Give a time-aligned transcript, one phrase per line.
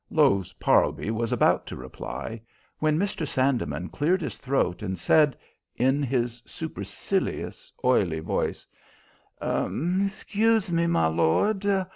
[0.09, 2.41] Lowes Parlby was about to reply,
[2.79, 3.27] when Mr.
[3.27, 5.37] Sandeman cleared his throat and said,
[5.75, 8.65] in his supercilious, oily voice:
[9.39, 11.67] "Excuse me, my lord.